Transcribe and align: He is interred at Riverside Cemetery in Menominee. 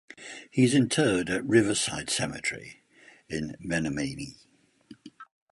He 0.49 0.63
is 0.63 0.73
interred 0.73 1.29
at 1.29 1.45
Riverside 1.45 2.09
Cemetery 2.09 2.81
in 3.29 3.55
Menominee. 3.59 4.47